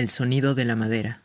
El 0.00 0.08
sonido 0.08 0.54
de 0.54 0.64
la 0.64 0.76
madera. 0.76 1.24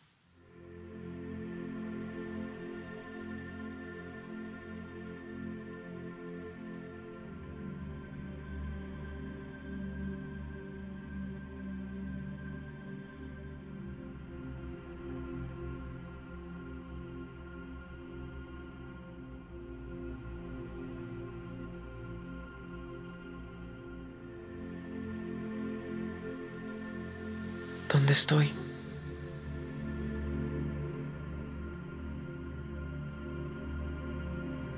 ¿Dónde 27.89 28.11
estoy? 28.11 28.64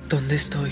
¿Dónde 0.09 0.35
estoy? 0.35 0.71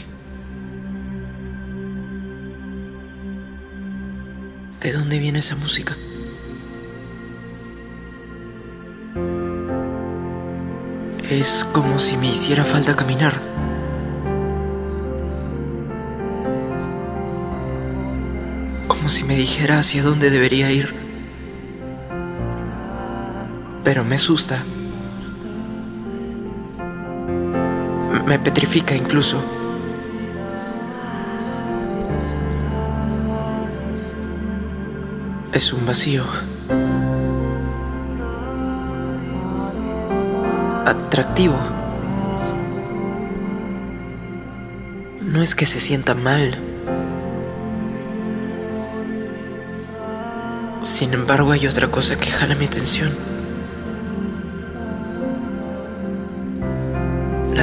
¿De 4.79 4.93
dónde 4.93 5.19
viene 5.19 5.39
esa 5.39 5.57
música? 5.57 5.97
Es 11.29 11.65
como 11.73 11.99
si 11.99 12.15
me 12.15 12.27
hiciera 12.27 12.63
falta 12.63 12.95
caminar. 12.95 13.33
Como 18.87 19.09
si 19.09 19.25
me 19.25 19.35
dijera 19.35 19.79
hacia 19.79 20.01
dónde 20.01 20.29
debería 20.29 20.71
ir. 20.71 20.93
Pero 23.83 24.05
me 24.05 24.15
asusta. 24.15 24.63
Me 28.25 28.39
petrifica 28.39 28.95
incluso. 28.95 29.43
Es 35.53 35.71
un 35.71 35.85
vacío. 35.85 36.23
Atractivo. 40.85 41.55
No 45.21 45.41
es 45.41 45.53
que 45.53 45.65
se 45.65 45.79
sienta 45.79 46.15
mal. 46.15 46.57
Sin 50.81 51.13
embargo, 51.13 51.51
hay 51.51 51.67
otra 51.67 51.89
cosa 51.89 52.17
que 52.17 52.31
jala 52.31 52.55
mi 52.55 52.65
atención. 52.65 53.34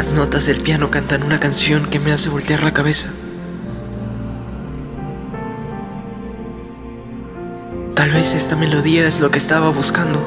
Las 0.02 0.14
notas 0.14 0.46
del 0.46 0.60
piano 0.60 0.90
cantan 0.90 1.22
una 1.22 1.38
canción 1.38 1.86
que 1.86 2.00
me 2.00 2.10
hace 2.10 2.28
voltear 2.28 2.64
la 2.64 2.72
cabeza. 2.72 3.08
Tal 7.94 8.10
vez 8.10 8.34
esta 8.34 8.56
melodía 8.56 9.06
es 9.06 9.20
lo 9.20 9.30
que 9.30 9.38
estaba 9.38 9.70
buscando. 9.70 10.20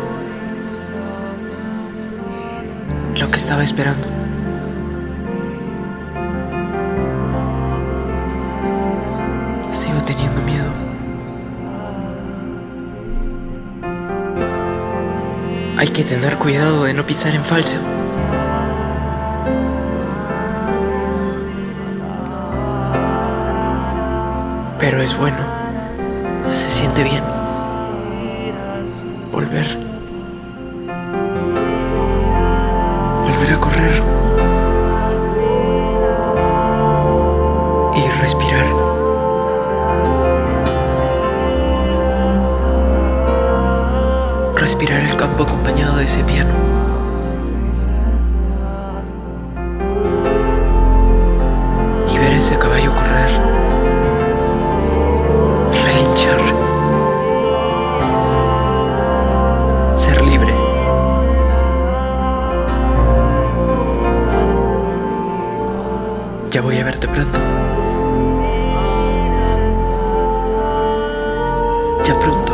Lo 3.19 3.29
que 3.29 3.35
estaba 3.35 3.65
esperando. 3.65 4.07
Sigo 9.71 10.01
teniendo 10.05 10.41
miedo. 10.43 10.71
Hay 15.75 15.89
que 15.89 16.05
tener 16.05 16.37
cuidado 16.37 16.85
de 16.85 16.93
no 16.93 17.05
pisar 17.05 17.35
en 17.35 17.43
falso. 17.43 17.79
Pero 24.87 25.01
es 25.01 25.17
bueno. 25.17 25.37
Se 26.47 26.67
siente 26.67 27.01
bien. 27.01 27.23
Volver. 29.31 29.65
Volver 33.23 33.51
a 33.51 33.59
correr. 33.59 34.03
Y 37.95 38.21
respirar. 38.21 38.65
Respirar 44.55 45.01
el 45.01 45.17
campo 45.17 45.45
acompañado 45.45 45.97
de 45.97 46.03
ese 46.03 46.23
piano. 46.25 46.53
Y 52.07 52.17
ver 52.19 52.33
ese 52.33 52.55
caballo 52.59 52.93
correr. 52.93 53.44
Ya 66.55 66.61
voy 66.61 66.77
a 66.77 66.85
verte 66.85 67.05
pronto. 67.09 67.37
Ya 72.07 72.17
pronto. 72.17 72.53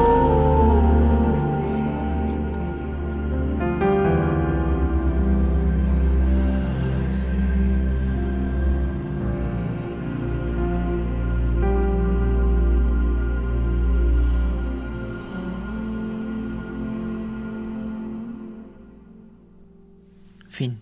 Fin. 20.49 20.81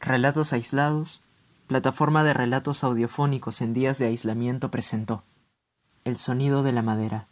Relatos 0.00 0.54
aislados, 0.54 1.25
plataforma 1.66 2.22
de 2.22 2.32
relatos 2.32 2.84
audiofónicos 2.84 3.60
en 3.60 3.74
días 3.74 3.98
de 3.98 4.06
aislamiento 4.06 4.70
presentó 4.70 5.24
El 6.04 6.16
sonido 6.16 6.62
de 6.62 6.72
la 6.72 6.82
madera. 6.82 7.26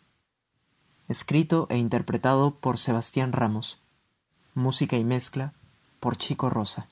Escrito 1.09 1.67
e 1.71 1.78
interpretado 1.78 2.56
por 2.56 2.78
Sebastián 2.78 3.33
Ramos. 3.33 3.78
Música 4.55 4.97
y 4.97 5.05
mezcla 5.05 5.53
por 6.00 6.17
Chico 6.17 6.50
Rosa. 6.50 6.89